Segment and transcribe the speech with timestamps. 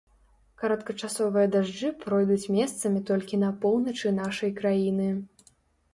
[0.61, 5.09] Кароткачасовыя дажджы пройдуць месцамі толькі на поўначы нашай краіны.